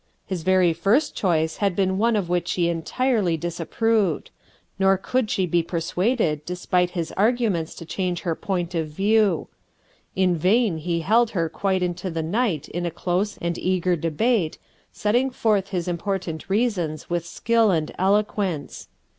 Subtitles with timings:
[0.25, 4.31] His very first choice had been one of which she entirely disapproved;
[4.79, 9.47] nor could she be per suaded despite his arguments to change her point of view.
[10.15, 14.57] In vain he held her quite into the night in a close and eager debate,
[14.91, 18.87] setting forth his important reasons with skill and eloquence.